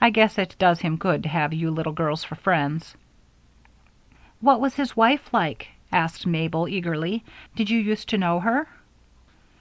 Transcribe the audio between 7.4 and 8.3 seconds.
"Did you use to